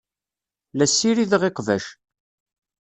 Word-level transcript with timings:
La 0.77 0.85
ssirideɣ 0.87 1.41
iqbac. 1.49 1.85